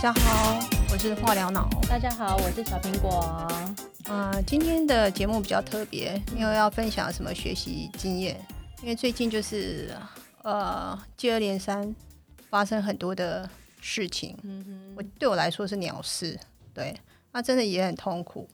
[0.00, 0.58] 家好，
[0.90, 1.68] 我是化疗脑。
[1.86, 3.20] 大家好，我是小苹果。
[4.08, 8.40] 啊，今天的节目比较特别，没有要分享什么学习经验，
[8.80, 9.94] 因为最近就是
[10.42, 11.94] 呃接二连三
[12.48, 13.46] 发生很多的
[13.82, 16.40] 事情，嗯哼，我对我来说是鸟事，
[16.72, 16.96] 对，
[17.32, 18.48] 那真的也很痛苦，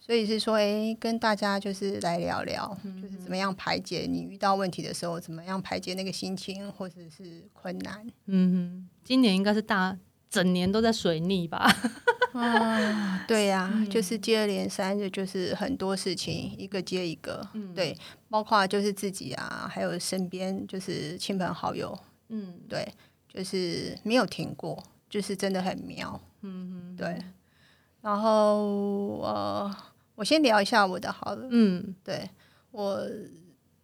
[0.00, 8.04] 所以是说，哎，跟大家就是来聊聊，就是怎么样排解你遇到问题的时候，怎么样排解那个心情或者是困难。
[8.26, 9.96] 嗯哼，今年应该是大
[10.30, 11.66] 整年都在水逆吧？
[12.32, 17.96] 啊，对呀， 就是接二连三的，就是很多事情一个接一个，对，
[18.28, 21.98] 包括就是自己啊，还有身边就是亲朋好友，
[22.28, 22.86] 嗯，对，
[23.28, 27.18] 就是没有停过，就是真的很妙，嗯对。
[28.00, 29.76] 然后呃，
[30.14, 32.30] 我先聊一下我的好了，嗯，对
[32.70, 33.04] 我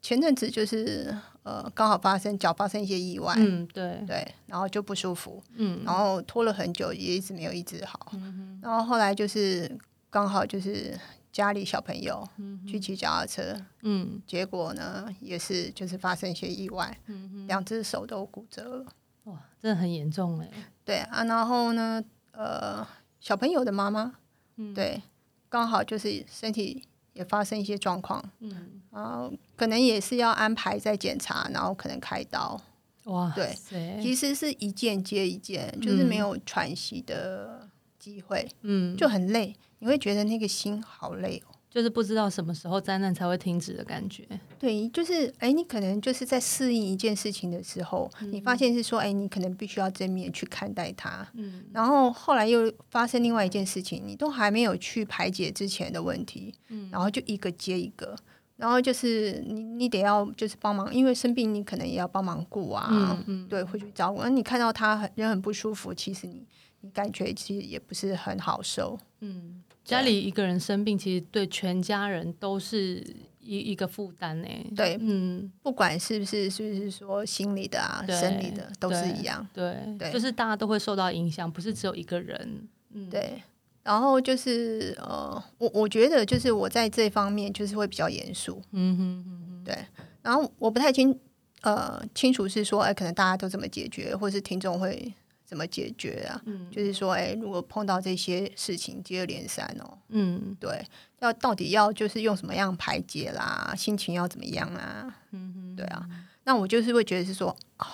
[0.06, 1.16] 前阵子就是。
[1.46, 4.02] 呃，刚好发生脚发生一些意外，嗯，对。
[4.04, 9.78] 对，然后就不舒服，嗯，然后拖了很久，也一直没有医治好，嗯然后后来就是
[10.10, 10.98] 刚好就是
[11.30, 12.28] 家里小朋友
[12.66, 18.86] 去骑脚踏车，嗯，结果呢也是就是发生一些意外，嗯两只手都骨折了，
[19.26, 20.50] 哇，真的很严重哎，
[20.84, 22.02] 对啊，然后呢，
[22.32, 22.84] 呃，
[23.20, 24.14] 小朋友的妈妈，
[24.56, 25.00] 嗯，对，
[25.48, 26.82] 刚好就是身体。
[27.16, 32.60] 也发生一些状况，嗯，然后可能也是要安排再检查，然后可能开刀，
[33.04, 33.56] 哇，对，
[34.02, 37.66] 其实是一件接一件，就是没有喘息的
[37.98, 41.55] 机会，嗯，就很累，你会觉得那个心好累哦。
[41.68, 44.26] 就是不知道什么时候灾难才会停止的感觉。
[44.58, 51.26] 对，就是哎，你可能就是在适应一件事情的时候，你发现是说，哎，你可能必须要正面去看待它。
[51.34, 51.64] 嗯。
[51.72, 56.54] 然后后来又发生另外一件事情，你都还没有去排解之前的问题。
[56.68, 56.88] 嗯。
[56.90, 58.16] 然后就一个接一个，
[58.56, 62.88] 然后就是你你得要就是帮忙，因为生病你可能也要帮忙顾啊。
[62.90, 63.48] 嗯嗯。
[63.48, 64.22] 对，会去照顾。
[64.22, 66.46] 那你看到他很人很不舒服，其实你你
[66.92, 68.98] 感觉其实也不是很好受。
[69.20, 69.62] 嗯。
[69.84, 73.00] 家里一个人生病，其实对全家人都是
[73.38, 74.48] 一一个负担呢。
[74.74, 79.46] 对，嗯，不管是不是是不是说心理的啊、生理的，都是一样。
[79.54, 82.68] 对，对，就是大家都会受到影响，不是只有一个人。
[82.94, 83.40] 嗯，对。
[83.84, 88.60] 然后就是呃，我我觉得就是我在这方面就是会比较严肃。
[88.72, 89.64] 嗯哼哼。
[89.64, 89.78] 对。
[90.20, 91.16] 然后我不太清
[91.62, 95.14] 呃清楚是说，哎，可能大家都这么解决，或是听众会。
[95.46, 96.42] 怎么解决啊？
[96.44, 100.84] 嗯，就是说，哎，如果碰到这些事情接二连三哦，嗯，对，
[101.20, 103.72] 要到底要就是用什么样排解啦？
[103.76, 105.16] 心情要怎么样啊？
[105.30, 106.06] 嗯哼，对啊，
[106.42, 107.86] 那我就是会觉得是说，哦，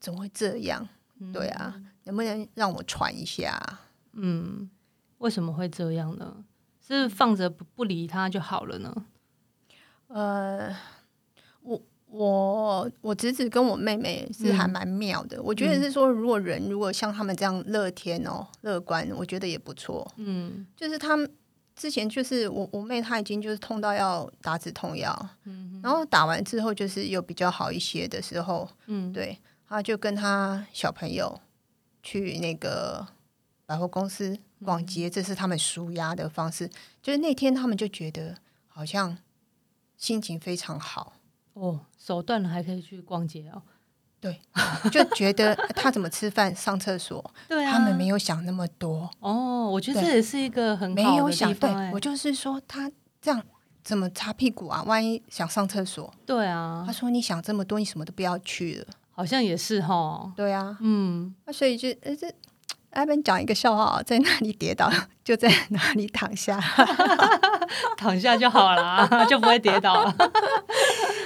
[0.00, 0.88] 怎么会这样？
[1.32, 3.60] 对啊，能不能让我喘一下？
[4.12, 4.70] 嗯，
[5.18, 6.44] 为什么会这样呢？
[6.80, 9.06] 是放着不不理他就好了呢？
[10.06, 10.74] 呃，
[12.10, 12.58] 我。
[12.78, 20.06] 我我侄子跟我妹妹是还蛮妙的，我觉得是说，如果人如果像他们这样乐天哦、乐观，我觉得也不错。
[20.16, 21.28] 嗯，就是他们
[21.74, 29.36] 之前就是我我妹她已经就是痛到要打止痛药，嗯，然后打完之后就是有比较好一些的时候，嗯，对，
[29.66, 31.40] 他就跟他小朋友
[32.02, 33.08] 去那个
[33.66, 36.70] 百货公司逛街，这是他们舒压的方式。
[37.02, 38.36] 就是那天他们就觉得
[38.68, 39.18] 好像
[39.96, 41.14] 心情非常好。
[41.58, 43.62] 哦，手断了还可以去逛街哦。
[44.20, 44.40] 对，
[44.90, 49.08] 就觉得他怎么吃饭、上厕所， 对他们没有想那么多。
[49.20, 51.54] 哦，我觉得这也是一个很没有想。
[51.54, 52.90] 对，我就是说他
[53.22, 53.40] 这样
[53.84, 54.82] 怎么擦屁股啊？
[54.84, 56.82] 万一想上厕所，对啊。
[56.84, 58.86] 他说你想这么多，你什么都不要去了。
[59.12, 60.32] 好像也是哈。
[60.36, 62.32] 对啊，嗯，那所以就呃这。
[62.98, 64.90] 艾文讲一个笑话，在哪里跌倒
[65.22, 66.60] 就在哪里躺下，
[67.96, 70.12] 躺下就好了，就不会跌倒了。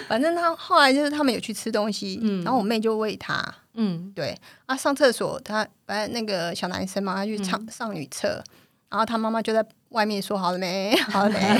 [0.06, 8.44] 反正他后来就是他们有去吃东西，然后我妹就喂他，嗯，对啊，上厕所他反正那个小男生嘛，他去上上女厕，
[8.90, 11.58] 然后他妈妈就在外面说好了没，好了没。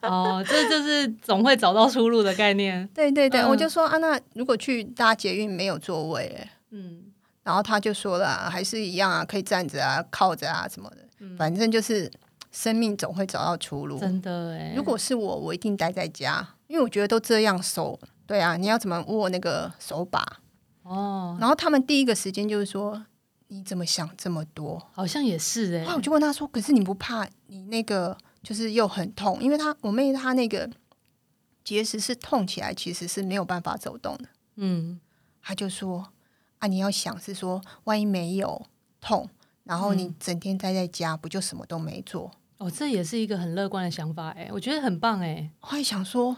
[0.00, 2.88] 哦，这就是总会找到出路的概念。
[2.94, 7.02] 对对对，我就说啊，那如果去搭捷运没有座位，嗯。
[7.44, 12.10] 然后他就说了，还是一样啊，可以站着啊，靠着啊什么的，反正就是
[12.50, 14.00] 生命总会找到出路。
[14.00, 20.26] 真的哎，如果是我，我一定待在家，因为我觉得都这样手，对啊，你要怎么握那个手把？
[20.84, 21.36] 哦。
[21.38, 23.04] 然后他们第一个时间就是说，
[23.48, 24.82] 你怎么想这么多？
[24.92, 25.94] 好像也是哎。
[25.94, 29.42] 我就问他说，可是你不怕你那个就是又很痛？
[29.42, 30.70] 因为他我妹她那个
[31.62, 34.24] 结石是痛起来，其实是没有办法走动的。
[34.56, 34.98] 嗯。
[35.42, 36.08] 他就说。
[36.64, 38.64] 那你要想是说，万一没有
[38.98, 39.28] 痛，
[39.64, 42.30] 然后你整天待在家，不就什么都没做？
[42.56, 45.50] 哦，这也是一个很乐观的想法哎，我觉得很棒哎。
[45.60, 46.34] 我还想说，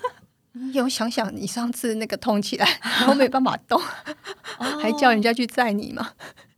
[0.52, 3.78] 你有想想你上次那个痛起来，然后没办法动，
[4.80, 6.12] 还叫人家去载你吗？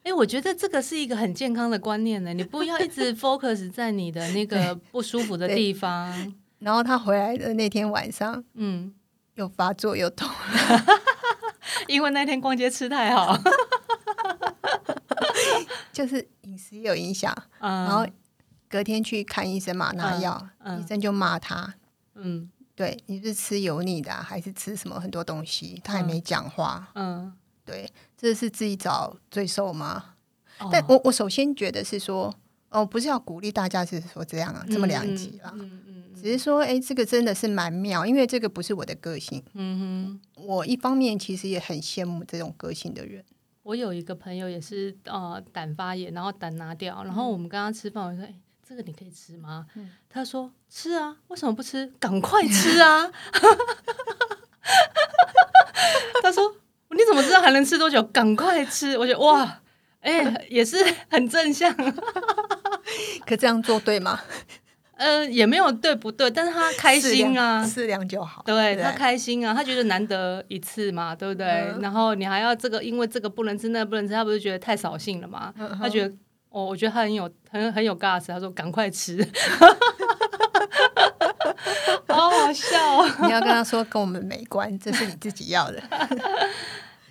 [0.04, 2.32] 哎、 我觉得这个是一个很健康的观念呢。
[2.32, 6.32] 你不要一直 focus 在你的那个不舒服的地方。
[6.60, 8.94] 然后他回来的那天晚上嗯，
[9.34, 10.30] 又发作又痛，
[11.88, 13.36] 因为那天逛街吃太好。
[15.92, 17.34] 就是饮食有影响。
[17.60, 18.06] 嗯，然后
[18.68, 21.74] 隔天去看医生嘛，拿嗯药，嗯医生就骂他，
[22.14, 25.80] 嗯对你是吃油腻的啊、还是吃什么很多东西？
[25.84, 26.88] 他也没讲话。
[26.94, 27.32] 嗯，
[27.64, 30.14] 对，这是自己找罪受吗？
[30.60, 32.34] 哦但我我首先觉得是说，
[32.70, 35.50] 哦，不是要鼓励大家是说这样啊，这么两极啦。
[35.54, 39.42] 嗯嗯嗯只是说，哎，这个真的是蛮妙，因为这个不是我的个性。
[39.54, 40.44] 嗯哼。
[40.44, 43.24] 我一方面其实也很羡慕这种个性的人。
[43.62, 48.34] 我有一个朋友也是呃胆发炎，然后胆拿掉，然后我们刚刚吃饭，我说：“哎、
[48.66, 49.66] 这个你可以吃吗？”
[50.10, 51.92] 他说：“吃啊，为什么不吃？
[52.00, 53.12] 赶快吃啊！”
[56.22, 56.56] 他说
[56.90, 58.02] ：“你怎么知道还能吃多久？
[58.02, 59.60] 赶快吃！”我觉得哇，
[60.00, 60.76] 哎、也是
[61.10, 61.74] 很正向，
[63.26, 64.18] 可这样做对吗？
[64.96, 68.42] 呃，也没有对不对，但是他开心啊，适量就好。
[68.44, 71.46] 对他不开心啊，他觉得难得一次嘛，对不对？
[71.46, 75.54] 嗯然后你还要这个，因为这个不能吃，那个不能吃，他不是觉得太扫兴了吗？
[75.58, 76.12] 嗯他觉得，
[76.48, 79.16] 哦，我觉得他很有很很有 gas，他说赶快吃，
[82.08, 83.08] 好好笑、哦。
[83.22, 85.80] 你要跟他说跟我们没关，这是你自己要的。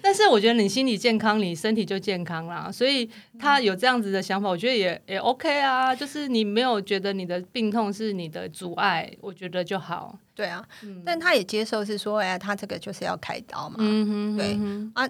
[0.01, 2.71] 但是我觉得你心理健康，你身体就健康啦。
[2.71, 3.09] 所以
[3.39, 5.95] 他有这样子的想法，我觉得也也 OK 啊。
[5.95, 10.17] 就是你没有觉得你的病痛是你的阻碍，我觉得就好。
[10.33, 10.63] 对啊，
[11.03, 14.59] 但他也接受是说，哎，他这个就是要开刀嘛，嗯哼，对
[14.93, 15.09] 啊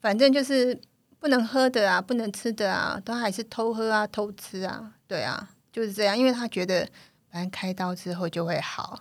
[0.00, 0.78] 反正就是
[1.18, 6.16] 不能喝的啊，不能吃的啊，都还是偷喝啊、偷吃啊，对啊，就是这样。
[6.16, 6.86] 因为他觉得
[7.30, 9.00] 反正开刀之后就会好，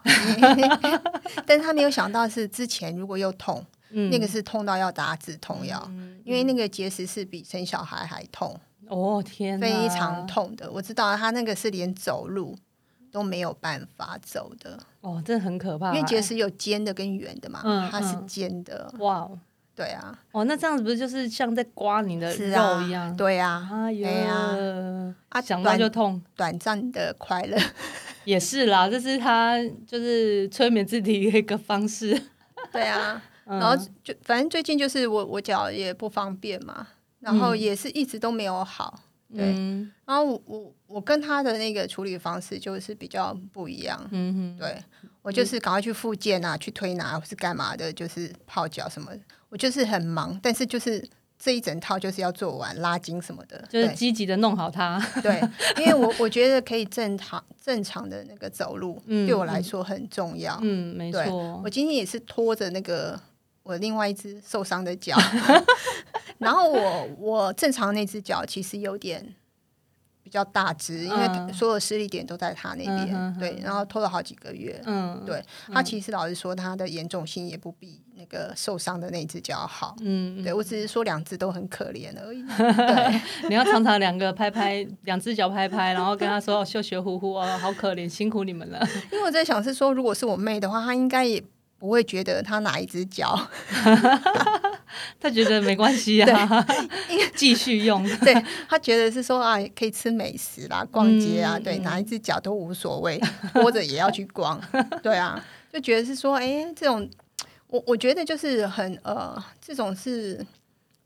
[1.45, 3.65] 但是他没有想到是之前如果又痛，
[3.97, 10.69] 嗯那个是痛到要打止痛药，嗯因为那个结石是比生小孩还痛，哦天，非常痛的。
[10.71, 12.55] 我知道他那个是连走路
[13.11, 15.93] 都没有办法走的，哦，这很可怕。
[15.95, 19.39] 因为结石有尖的跟圆的嘛，嗯它是嗯尖的，哇哦，
[19.75, 23.15] 对啊，哦，那这样子不是就是像在刮你的肉一样？
[23.15, 26.21] 对啊，哎呦，哎呀啊，想到短就痛。
[26.35, 27.57] 短暂的快乐。
[28.25, 32.19] 也是啦，这是他就是催眠自己的一个方式。
[32.71, 36.87] 对啊，嗯然后就反正最近就是我我脚也不方便嘛，
[37.19, 39.01] 然后也是一直都没有好。
[39.35, 43.99] 对，嗯然后我我我跟他的那个处理方式就是比较不一样。
[44.11, 44.77] 嗯哼，对
[45.23, 49.19] 我就是赶快去复健啊，去推拿或是干嘛的，就是泡脚什么的。
[49.49, 51.03] 我就是很忙，但是就是
[51.39, 53.57] 这一整套就是要做完拉筋什么的。
[53.67, 55.03] 就是对积极的弄好它。
[55.23, 55.41] 对，
[55.79, 60.57] 因为我我觉得可以正常正常的那个走路，嗯对我来说很重要。
[60.61, 61.69] 嗯，没错我。
[61.69, 63.19] 今天也是拖着那个
[63.65, 65.17] 我另外一只受伤的脚，
[66.37, 69.33] 然后我我正常那只脚其实有点
[70.21, 74.79] 比较大只，因为嗯所有施力点都在他那边，对，然后拖了好几个月。
[74.85, 79.95] 嗯，对他其实老实说，他的严重性也不比那个受伤的那只脚好。
[80.01, 82.43] 嗯，对我只是说两只都很可怜而已。
[82.55, 88.79] 对，你要常常两个拍拍，两只脚拍拍，然后跟他说哦，秀学呼呼哦，好可怜，辛苦你们了。
[89.11, 91.43] 因为我在想是说，如果是我妹的话，她应该也
[91.85, 93.39] 不会觉得他哪一只脚
[95.19, 96.65] 他觉得没关系啊，
[97.35, 98.03] 继续用。
[98.25, 98.33] 对
[98.67, 103.21] 他觉得是说啊，可以吃美食啦，逛街啊，对，哪一只脚都无所谓，
[103.53, 104.59] 拖着也要去逛，
[105.03, 107.07] 对啊，就觉得是说，哎、这种
[107.67, 110.43] 我我觉得就是很呃，这种是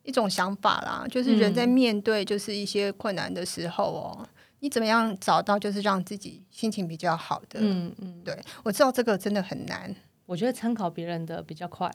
[0.04, 4.28] 一种想法啦，就是人在面对就是一些困难的时候哦，
[4.60, 7.60] 你怎么样找到就是让自己心情比较好的？
[7.60, 9.96] 嗯嗯，对我知道这个真的很难
[10.30, 11.90] 我觉得参考别人的比较快。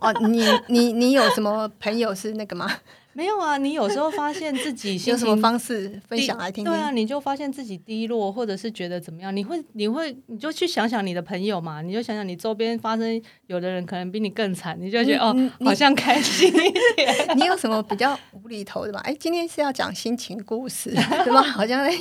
[0.00, 0.10] 哦。
[0.26, 2.66] 你你你有什么朋友是那个吗？
[3.14, 6.72] 没有啊，你有时候发现自己有什么方式分享来听听？
[6.72, 17.14] 对啊，你就发现自己低落，或者是觉得怎么样，你会你会你就去想想你的朋友嘛，你就想想你周边发生，有的人可能比你更惨，你就觉得哦好像开心一点。
[17.36, 19.00] 你有什么比较无厘头的吗？
[19.04, 21.42] 哎，今天是要讲心情故事，对吧？
[21.42, 21.94] 好像在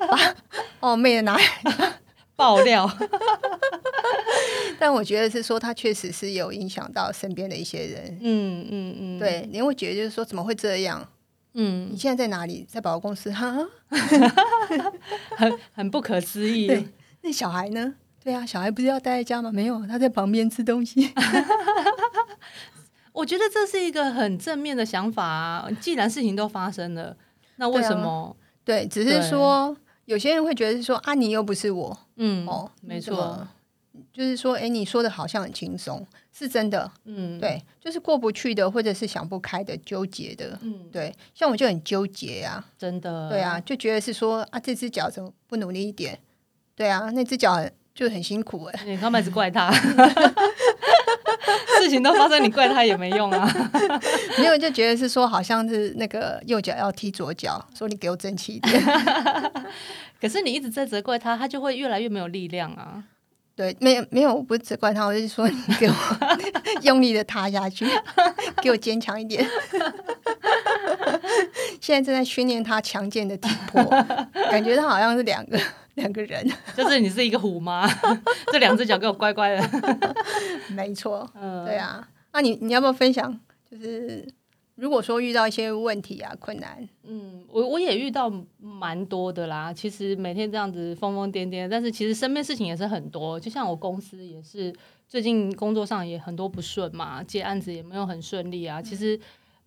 [0.00, 0.34] 把
[0.80, 1.42] 哦妹的拿来，
[2.36, 2.90] 爆料，
[4.78, 8.18] 但我觉得是说他确实是有影响到身边的一些人。
[8.20, 11.06] 嗯嗯嗯，，对，你会觉得就是说怎么会这样？
[11.54, 12.66] 嗯，你现在在哪里？
[12.68, 13.30] 在保货公司？
[13.30, 13.54] 哈，
[15.36, 16.66] 很很不可思议。
[16.66, 16.88] 对，
[17.20, 17.94] 那小孩呢？
[18.24, 19.52] 对啊，小孩不是要待在家吗？
[19.52, 21.12] 没有，他在旁边吃东西。
[23.12, 25.68] 我觉得这是一个很正面的想法啊。
[25.80, 27.14] 既然事情都发生了，
[27.56, 28.34] 那为对啊什么？
[28.64, 29.76] 对，只是说
[30.12, 33.48] 有些人会觉得是说啊，你又不是我嗯，哦，没错，
[34.12, 46.18] 就是说，哎，你说的好像很轻松，是真的，嗯，对，就是过不去的，或者是想不开的、纠结的，嗯，对，像我就很纠结呀、真的，对啊，，就觉得是说啊，这只脚怎么不努力一点？
[46.76, 49.72] 对啊，那只脚就很辛苦哎、你干嘛一直怪他？
[51.82, 53.52] 事情都发生，你怪他也没用啊。
[54.38, 58.82] 没有就觉得是说好像是那个右脚要踢左脚，说你给我争气一点。
[60.20, 63.02] 可是你一直在责怪他，他就会越来越没有力量啊。
[63.54, 65.94] 对，没有没有，我不是责怪他，我就是说你给我
[66.82, 67.86] 用力的踏下去，
[68.62, 69.44] 给我坚强一点。
[71.80, 73.84] 现在正在训练他强健的体魄，
[74.50, 75.58] 感觉他好像是两个
[75.94, 76.46] 两个人。
[76.76, 77.86] 就是你是一个虎妈，
[78.52, 79.70] 这两只脚给我乖乖的。
[80.74, 82.08] 没错，嗯，对啊。
[82.32, 83.38] 那你你要不要分享？
[83.70, 84.26] 就是
[84.74, 89.72] 如果说遇到一些问题啊、困难，嗯，我我也遇到蛮多的啦。
[89.72, 93.38] 其实每天这样子疯疯癫癫，但是其实身边事情也是很多。
[93.38, 94.72] 就像我公司也是，
[95.06, 98.80] 最近工作上也很多不顺嘛，接案子也没有很顺利啊。
[98.80, 99.18] 其实。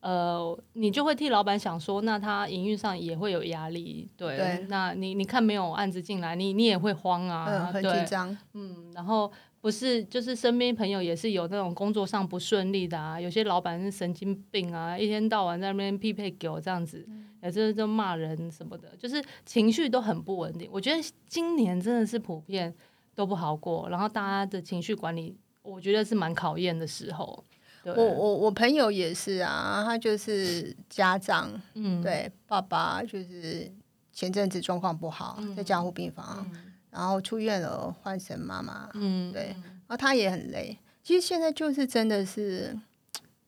[0.05, 4.37] 呃，你就会替老板想说，那他营运上也会有压力，对。
[4.37, 9.31] 对那你你看没有案子进来，你你也会慌啊，嗯，很对紧张，嗯，然后
[9.61, 17.03] 不是，就是身边朋友也是有那种工作上不顺利的啊，有些老板是神经病啊，一天到晚在那边匹配给我这样子，
[17.41, 20.69] 也是就骂人什么的，就是情绪都很不稳定。
[20.71, 22.71] 我觉得今年真的是普遍
[23.15, 27.43] 都不好过，然后大家的情绪管理，我觉得是蛮考验的时候。
[27.93, 33.71] 对，我我我朋友也是啊，他就是家长，嗯，对爸爸就是
[34.11, 36.49] 前阵子状况不好，在加护病房，
[36.89, 39.55] 然后出院了，换成妈妈，嗯，对，
[39.87, 40.75] 然后他也很累。
[41.03, 42.75] 其实现在就是真的是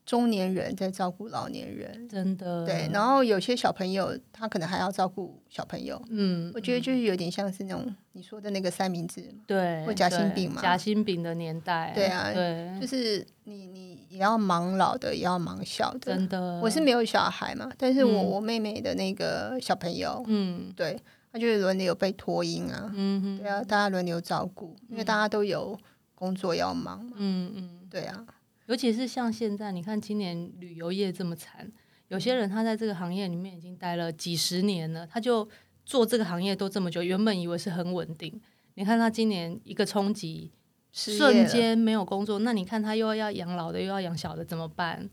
[0.07, 10.61] 中年人在照顾老年人，真的，对，然后有些小朋友他可能还要照顾小朋友，嗯，我觉得就是有点像是那种你说的那个三明治嘛，对，或夹心对饼嘛。
[10.61, 16.15] 夹心饼的年代，对啊对，就是你你也要忙老的，也要忙小的。
[16.15, 18.25] 真的，我是没有小孩嘛，但是我、嗯。
[18.27, 20.71] 我妹妹的那个小朋友，嗯。
[20.73, 20.97] 对，
[21.33, 23.37] 他就是轮流被托婴啊，嗯哼。
[23.39, 25.77] 对啊，大家轮流照顾，因为大家都有
[26.15, 27.69] 工作要忙嘛，嗯嗯。
[27.89, 28.25] 对啊，
[28.67, 31.69] 尤其是像现在，你看今年旅游业这么惨，
[32.07, 35.47] 有些人他在这个行业里面已经待了几十年了，他就
[35.85, 38.39] 做这个行业都这么久，原本以为是很稳定，
[38.75, 40.51] 你看他今年一个冲击，
[40.93, 45.09] 瞬间没有工作，那你看他又要养老的，又要养小的，怎么办？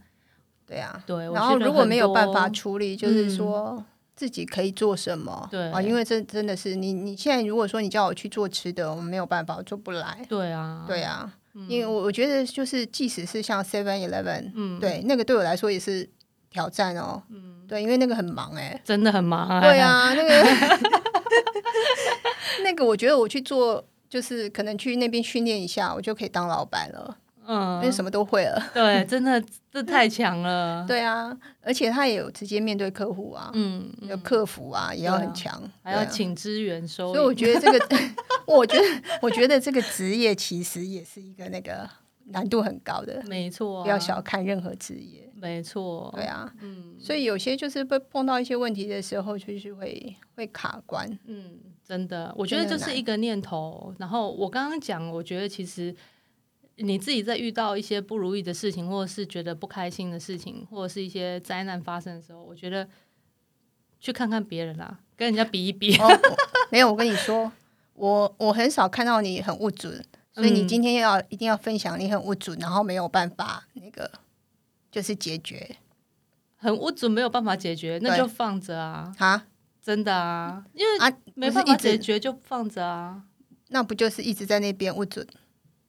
[0.67, 3.85] 对啊，对，然后如果没有办法处理，就是嗯说。
[4.17, 5.49] 自己可以做什么？
[5.51, 10.25] 对啊，因为这真的是你，你现在如果说你叫我去做吃的，我没有办法，我做不来。
[10.29, 11.35] 对啊，对啊，
[11.69, 16.09] 因为我我觉得就是，即使是像 Seven Eleven，嗯，对，那个对我来说也是
[16.51, 17.23] 挑战哦。
[17.31, 19.61] 嗯，对，因为那个很忙哎、真的很忙、啊。
[19.61, 20.81] 对，啊， 那个
[22.65, 28.63] 那个，我觉得我去做，就是可能去那边训练一下，我就可以当老板了，因为嗯，什么都会了。
[28.73, 30.85] 对， 真的这太强了。
[30.89, 37.37] 对啊，而且他也有直接面对客户啊，嗯，有客服啊，也要很强，还要请支援收所以我银。
[37.37, 37.99] 觉得这个，
[38.47, 38.85] 我觉得
[39.21, 41.89] 我觉得这个职业其实也是一个那个
[42.27, 45.31] 难度很高的，没错、啊，不要小看任何职业。
[45.35, 46.11] 没错。
[46.15, 51.07] 对啊，嗯所以有些就是被碰到一些问题的时候，就是会会卡关。
[51.27, 53.95] 嗯，真的，我觉得真的难就是一个念头。
[53.99, 55.95] 然后我刚刚讲，我觉得其实
[56.77, 62.89] 你自己在遇到一些不如意的事情，或者是觉得不开心的事情，或者是一些灾难发生的时候，我觉得
[64.01, 65.97] 去看看别人啦，跟人家比一比。
[65.99, 66.09] 哦，
[66.71, 67.51] 没有，我跟你说，
[67.95, 70.69] 我我很少看到你很不准，所以你嗯。
[70.69, 74.11] 今天要、一定要分享你很不准，然后没有办法那个
[74.91, 75.77] 就是解决。
[76.57, 79.47] 很无准没有办法解决，那就放着啊，啊
[79.83, 83.23] 真的啊，因为啊，没办法解决就放着啊，
[83.69, 85.27] 那不就是一直在那边不准？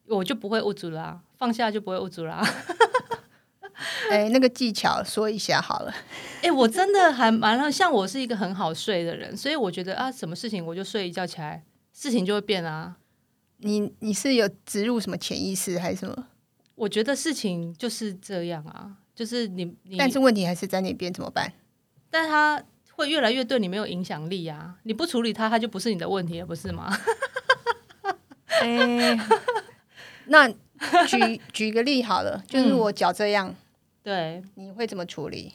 [0.07, 2.41] 我就不会误阻啦，放下就不会误阻啦。
[4.09, 5.93] 哎，那个技巧说一下好了。
[6.41, 12.95] 哎、我真的还蛮让，像我是一个很好睡的人，所以我觉得啊，什么事情我就睡一觉起来，事情就会变啊。
[13.57, 16.27] 你你是有植入什么潜意识还是什么？
[16.75, 21.51] 我觉得事情就是这样啊，就是你你，但是问题还是在那边，怎么办？
[22.09, 24.75] 但他会越来越对你没有影响力啊。
[24.83, 26.95] 你不处理他，他就不是你的问题了，不是吗？
[28.47, 29.17] 哎，
[30.27, 30.47] 那
[31.07, 33.53] 举 举个例好了，就是嗯我脚这样，
[34.03, 35.53] 对，你会怎么处理？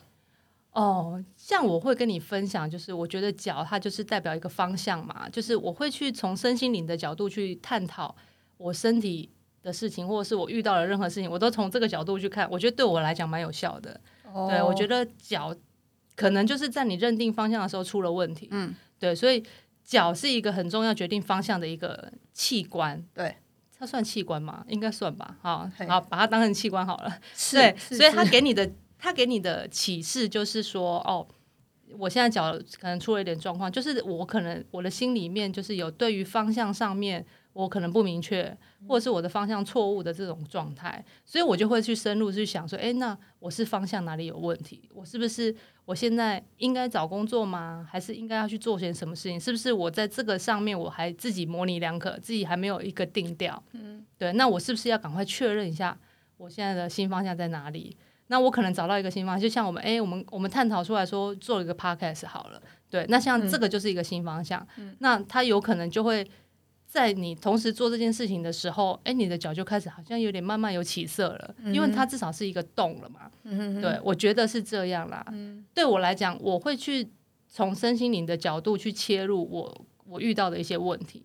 [0.72, 8.14] 哦，像我会跟你分享，就是我觉得脚它就是代表一个方向嘛，就是我会去从身心灵的角度去探讨
[8.56, 9.28] 我身体
[9.62, 14.00] 的事情，或者是我遇到了任何事情，我都从这个角度去看，我觉得对我来讲蛮有效的。
[14.48, 15.52] 对我觉得得脚
[16.14, 19.42] 可能就是在你认定方向的时候出了问题，嗯，对，所以
[19.84, 23.34] 脚是一个很重要决定方向的一个器官，对，
[23.80, 24.62] 它算器官吗？
[24.68, 25.38] 应该算吧。
[25.40, 27.18] 好好，把它当成器官好了。
[27.34, 31.26] 是对，是所以他给你的他给你的启示就是说，哦，
[31.96, 38.54] 我现在脚可能出了一点状况，就是我可能我的心里面就是有对于方向上面我可能不明确，
[38.86, 44.90] 或者是我的方向错误的这种状态，所以我就会去深入去想说，诶，那我是方向哪里有问题？
[44.94, 45.56] 我是不是
[45.90, 47.84] 我现在应该找工作吗？
[47.90, 49.40] 还是应该要去做些什么事情？
[49.40, 53.60] 是不是我在这个上面我还自己模棱两可，自己还没有一个定调？
[53.72, 55.98] 嗯，对，那我是不是要赶快确认一下
[56.36, 57.96] 我现在的新方向在哪里？
[58.28, 64.64] 那我可能找到一个新方向，就像我们诶，我们我们探讨出来说做一个 podcast 好了，对，那像这个就是一个新方向，
[65.00, 66.24] 那它有可能就会
[66.90, 73.30] 在你同时做这件事情的时候，诶，你的脚就开始好像有点慢慢有起色了，因为它至少是一个动了嘛，
[73.80, 75.24] 对，我觉得是这样啦。
[75.72, 77.08] 对我来讲，我会去
[77.48, 81.22] 从身心灵的角度去切入我我遇到的一些问题，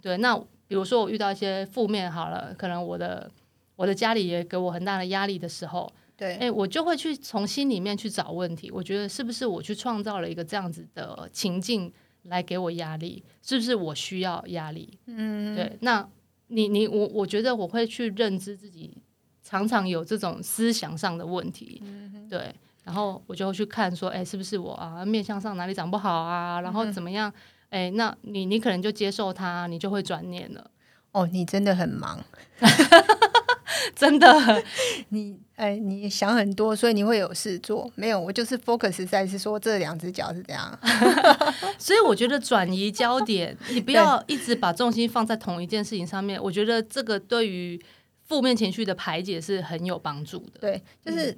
[0.00, 0.34] 对，那
[0.66, 3.30] 比如说我遇到一些负面好了，可能我的
[3.76, 5.92] 我的家里也给我很大的压力的时候。
[6.16, 8.70] 对，哎、我就会去从心里面去找问题。
[8.70, 11.92] 我觉得是不是我去创造了一个这样子的情境
[12.24, 13.22] 来给我压力？
[13.42, 14.98] 是不是我需要压力？
[15.06, 15.76] 嗯，对。
[15.80, 16.08] 那
[16.48, 18.96] 你你我我觉得我会去认知自己
[19.42, 21.82] 常常有这种思想上的问题，
[22.28, 22.54] 对。
[22.84, 26.60] 然后我就会去看说，哎、是不是我啊面相上哪里长不好啊？
[26.60, 27.32] 然后怎么样？
[27.70, 30.70] 哎、那你你可能就接受它，你就会转念了。
[31.12, 32.22] 哦，你真的很忙，
[33.94, 34.26] 真的，
[35.10, 37.90] 你哎，你想很多，所以你会有事做。
[37.94, 40.78] 没有，我就是 focus 在是说这两只脚是这样。
[41.78, 46.42] 所以我觉得转移焦点，你不要一直把重心放在同一件事情上面。
[46.42, 47.80] 我觉得这个对于
[48.26, 50.60] 负面情绪的排解是很有帮助的。
[50.60, 51.36] 对，就是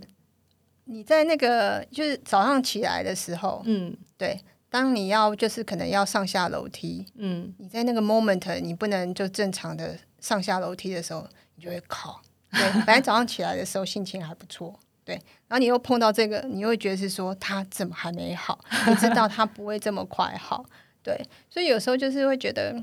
[0.84, 4.40] 你在那个就是早上起来的时候，嗯对，
[4.70, 12.22] 当你要就是可能要上下楼梯，嗯，你在那个 moment 你不能就正常的上下楼梯的时候，你就会靠。
[12.54, 15.14] 对，反正早上起来的时候心情还不错，对，
[15.48, 18.58] 然后你又碰到这个，你又会觉得是说他怎么还没好？
[18.88, 20.64] 你知道他不会这么快好，
[21.02, 22.82] 对，所以有时候就是会觉得，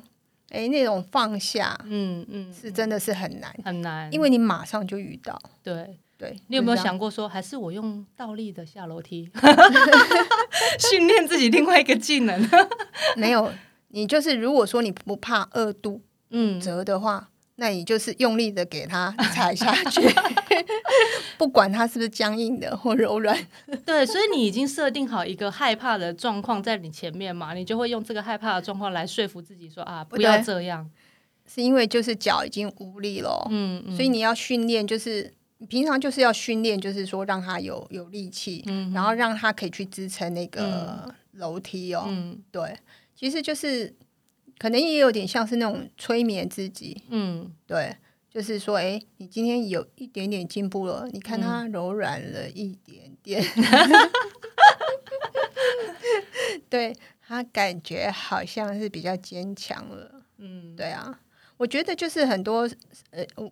[0.50, 5.98] 哎，那种放下嗯嗯，是真的是很难，很难，因为你马上就遇到，对。
[6.22, 9.28] 对你有没有想过说，还是我用倒立的下楼梯，
[10.78, 12.48] 训练自己另外一个技能？
[13.18, 13.52] 没有？
[13.88, 20.02] 你就是如果说你不怕二度嗯，折的话，那你就是用力的给它 踩下去，
[21.38, 23.38] 不管它是不是僵硬的或柔软。
[23.86, 30.90] 对，所以你已经设定好一个害怕的状况在你前面嘛，你就会用这个害怕的状况来说服自己说啊，不要这样。
[31.54, 42.06] 是因为就是脚已经无力了，嗯嗯所以你要训练，就是你平常就是要训练，就是说让它有有力气，嗯然后让它可以去支撑那个楼梯哦。
[42.08, 42.78] 嗯对，
[43.14, 43.94] 其实就是
[44.62, 47.52] 可能也有点像是那种催眠自己，嗯。
[47.66, 47.98] 对，
[48.30, 53.44] 就是说，哎，你今天有一点点进步了，你看它柔软了一点点，
[56.70, 60.22] 对，它感觉好像是比较坚强了。
[60.38, 61.20] 嗯，对啊，
[61.58, 62.70] 我觉得就是很多，
[63.10, 63.52] 呃，我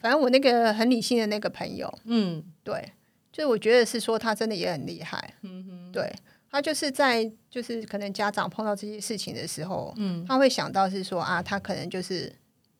[0.00, 2.42] 反正我那个很理性的那个朋友，嗯。
[2.64, 2.90] 对，
[3.30, 5.92] 就是我觉得是说他真的也很厉害，嗯哼。
[5.92, 6.12] 对
[6.56, 12.34] 他就是在就是可能家长碰到这些事情的时候，嗯他会想到是说啊，他可能就是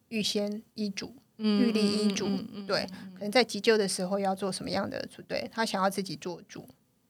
[0.08, 1.14] 预先医嘱。
[1.38, 2.26] 嗯预立医嘱
[2.66, 6.66] 对，可能在急救的时候要做什么样的处对，他想要自己做主。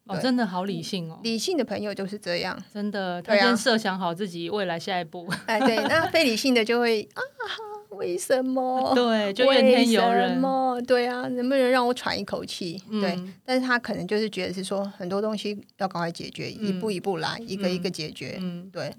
[0.07, 7.23] 哦，真的好理性哦，理性的朋友就是这样，真的，他先设想好自己未来下一步，哎，对，那非理性的就会啊，
[7.97, 8.95] 为什么？
[8.95, 10.37] 对，就怨天尤人。
[10.39, 10.77] 吗？
[10.87, 12.83] 对啊，能不能让我喘一口气？
[12.91, 18.37] 对，嗯但是他可能就是觉得是说很多东西要赶快解决，一步一步来，一个一个解决。
[18.41, 18.93] 嗯对，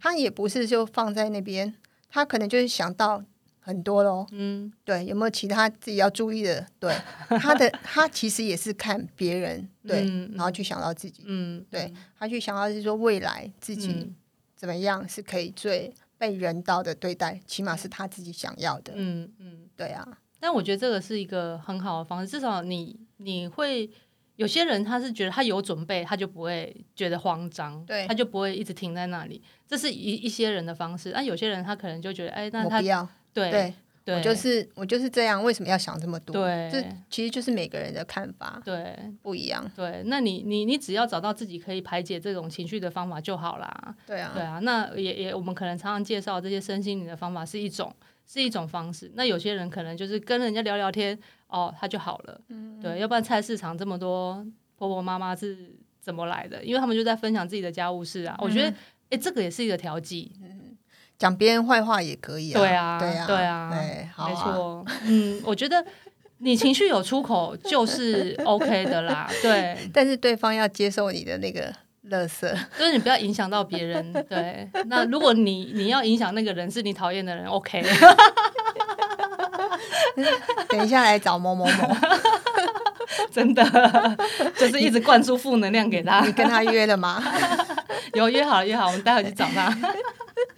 [0.00, 1.74] 他也不是就放在那边，
[2.10, 3.22] 他可能就是想到
[3.60, 4.26] 很多喽。
[4.32, 6.66] 嗯对，有没有其他自己要注意的？
[6.78, 6.94] 对，
[7.40, 14.14] 他的他其实也是看别人，对，嗯然后去想到自己，嗯，对他去想到是说未来自己嗯
[14.56, 18.92] 怎么样是可以最被人道的对待，起码是他自己想要的。
[18.96, 19.68] 嗯嗯。
[19.76, 20.06] 对啊，
[20.38, 23.90] 但我觉得这个是一个很好的方式，至少你你会
[24.36, 29.42] 有些人他是觉得他有准备，他就不会觉得慌张，对他就不会一直停在那里。
[29.66, 32.80] 这是一一些人的方式，但有些人他可能就觉得，哎，那他
[33.32, 33.74] 对
[34.06, 36.34] 我就是我就是这样，为什么要想这么多？
[36.34, 39.64] 对这其实就是每个人的看法对不一样。
[39.74, 43.94] 对，那你你你只要找到自己可以排解这种情绪的方法就好啦。
[44.06, 47.94] 对啊，对啊，那也也我们可能常常介绍这些身心灵的方法是一种
[48.26, 49.10] 是一种方式。
[49.14, 52.40] 那有些人可能就是跟人家聊聊天，哦，他就好了。
[52.48, 56.62] 嗯对，要不然菜市场这么多婆婆妈妈是怎么来的？
[56.62, 58.36] 因为他们就在分享自己的家务事啊。
[58.40, 58.76] 我觉得，
[59.08, 60.30] 哎、这个也是一个调剂。
[61.18, 62.58] 讲别人坏话也可以啊。
[62.58, 64.34] 对啊，对啊，对啊，对，好啊没。
[64.34, 64.84] 错。
[65.04, 65.84] 嗯，我觉得
[66.38, 69.30] 你情绪有出口就是 OK 的啦。
[69.42, 71.72] 对，但是对方要接受你的那个
[72.02, 74.12] 乐色，就是你不要影响到别人。
[74.28, 77.82] 对，那如果你你要影响那个人是你讨厌的人，OK。
[80.68, 81.96] 等一下来找某某某，
[83.32, 83.64] 真的
[84.56, 86.32] 就是一直灌输负能量给他你。
[86.32, 87.22] 跟他约了吗？
[88.14, 89.76] 有约好了约好，我们待会去找他。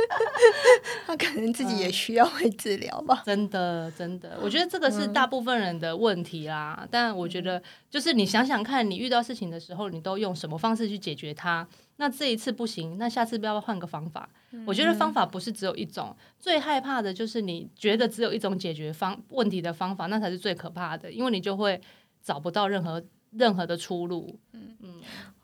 [1.06, 3.22] 他可能自己也需要会治疗吧。
[3.24, 6.86] 真的，真的，我觉得这个是大部分人的问题啦。
[6.90, 11.66] 但我觉得，就是你想想看，你遇到事情的时候，你都用什么方式去解决它？
[11.98, 14.28] 那这一次不行，那下次要不要换个方法？
[14.66, 21.80] 我觉得方法不是只有一种，最害怕的就是你觉得只有一种解决方问题的方法，那才是最可怕的，因为你就会
[22.22, 24.38] 找不到任何任何的出路。
[24.52, 24.94] 嗯嗯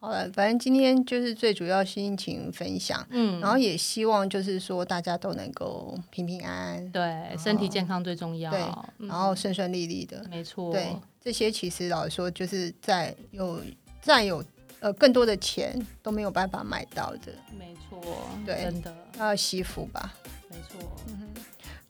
[0.00, 8.50] 好了，反正今天就是最主要心情分享，嗯，然后也希望就是说大家都能够平平安安，对，身体健康最重要。
[8.50, 8.60] 对
[8.98, 10.26] 嗯然后顺顺利利的。
[10.28, 13.60] 没错，对，这些其实老实说，就是在有
[14.00, 14.44] 再有
[14.80, 18.00] 呃更多的钱都没有办法买到的，没错，
[18.44, 20.12] 对真的要惜福吧。
[20.50, 20.80] 没错。
[21.06, 21.42] 嗯哼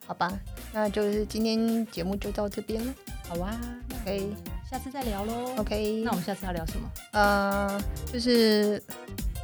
[0.07, 0.39] 好吧，
[0.75, 2.95] 那就是今天节目就到这边了。
[3.27, 3.59] 好啊
[4.03, 4.29] ，OK
[4.73, 5.53] 下次再聊喽。
[5.59, 6.91] OK，那我们下次要聊什么？
[7.13, 7.79] 呃，
[8.11, 8.83] 就是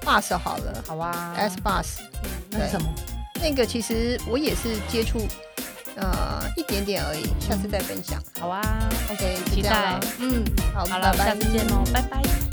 [0.01, 1.87] bus 好了好啊，S bus
[2.25, 2.89] 嗯那是什么？
[3.35, 5.21] 那个其实我也是接触
[5.97, 8.19] 呃一点点而已，下次再分享。
[8.41, 8.63] 好啊
[9.11, 10.01] ，OK，期待。
[10.19, 10.43] 嗯，
[10.75, 12.48] 好，好了，拜拜下次见喽，拜拜。